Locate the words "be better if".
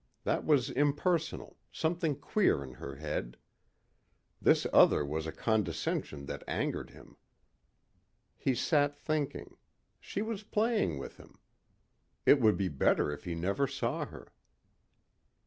12.57-13.25